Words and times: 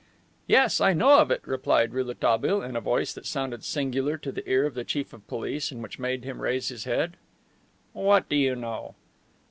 "Yes, 0.47 0.81
I 0.81 0.93
know 0.93 1.19
it," 1.21 1.41
replied 1.45 1.93
Rouletabille, 1.93 2.63
in 2.63 2.75
a 2.75 2.81
voice 2.81 3.13
that 3.13 3.27
sounded 3.27 3.63
singular 3.63 4.17
to 4.17 4.31
the 4.31 4.49
ear 4.49 4.65
of 4.65 4.73
the 4.73 4.83
Chief 4.83 5.13
of 5.13 5.27
Police 5.27 5.69
and 5.71 5.83
which 5.83 5.99
made 5.99 6.23
him 6.23 6.41
raise 6.41 6.69
his 6.69 6.85
head. 6.85 7.17
"What 7.93 8.27
do 8.27 8.35
you 8.35 8.55
know?" 8.55 8.95